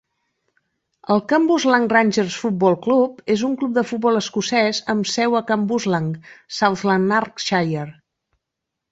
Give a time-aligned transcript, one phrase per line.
[1.15, 6.09] El Cambuslang Rangers Football Club és un club de futbol escocès amb seu a Cambuslang,
[6.61, 7.85] South Lanarkshire.